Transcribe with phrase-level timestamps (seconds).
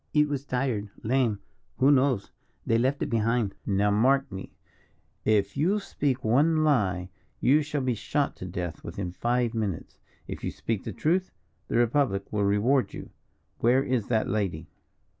[0.15, 1.41] "It was tired, lame,
[1.77, 2.31] who knows?
[2.65, 4.55] they left it behind." "Now, mark me,
[5.25, 9.99] if you speak one lie, you shall be shot to death within five minutes.
[10.27, 11.29] If you speak truth,
[11.67, 13.11] the Republic will reward you.
[13.59, 14.69] Where is that lady?"